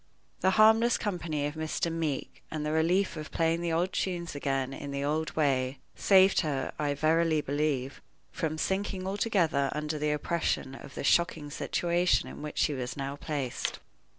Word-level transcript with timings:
The 0.39 0.49
harmless 0.57 0.97
company 0.97 1.45
of 1.45 1.53
Mr. 1.53 1.91
Meeke, 1.91 2.41
and 2.49 2.65
the 2.65 2.71
relief 2.71 3.15
of 3.15 3.29
playing 3.29 3.61
the 3.61 3.71
old 3.71 3.93
tunes 3.93 4.33
again 4.33 4.73
in 4.73 4.89
the 4.89 5.03
old 5.03 5.35
way, 5.35 5.77
saved 5.95 6.41
her, 6.41 6.73
I 6.79 6.95
verily 6.95 7.39
believe, 7.39 8.01
from 8.31 8.57
sinking 8.57 9.05
altogether 9.05 9.69
under 9.73 9.99
the 9.99 10.09
oppression 10.11 10.73
of 10.73 10.95
the 10.95 11.03
shocking 11.03 11.51
situation 11.51 12.27
in 12.27 12.41
which 12.41 12.57
she 12.57 12.73
was 12.73 12.97
now 12.97 13.15
placed. 13.15 13.77